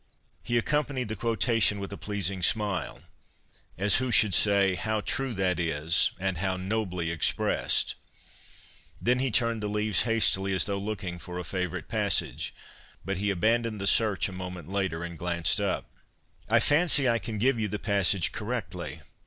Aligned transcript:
'He 0.43 0.57
accompanied 0.57 1.09
the 1.09 1.15
quotation 1.15 1.79
with 1.79 1.93
a 1.93 1.95
pleasing 1.95 2.41
smile, 2.41 3.01
as 3.77 3.97
who 3.97 4.09
should 4.11 4.33
say,' 4.33 4.73
How 4.73 5.01
true 5.01 5.35
that 5.35 5.59
is 5.59 6.09
and 6.19 6.39
how 6.39 6.57
nobly 6.57 7.11
expressed!' 7.11 7.93
Then 8.99 9.19
he 9.19 9.29
turned 9.29 9.61
the 9.61 9.67
leaves 9.67 10.01
hastily 10.01 10.53
as 10.55 10.63
though 10.63 10.79
looking 10.79 11.19
for 11.19 11.37
a 11.37 11.43
favourite 11.43 11.87
passage; 11.87 12.51
but 13.05 13.17
he 13.17 13.29
abandoned 13.29 13.79
the 13.79 13.85
search 13.85 14.27
a 14.27 14.31
moment 14.31 14.71
later, 14.71 15.03
and 15.03 15.19
glanced 15.19 15.61
up.' 15.61 15.91
I 16.49 16.59
fancy 16.59 17.07
I 17.07 17.19
can 17.19 17.37
give 17.37 17.59
you 17.59 17.67
the 17.67 17.77
passage 17.77 18.31
correctly. 18.31 19.01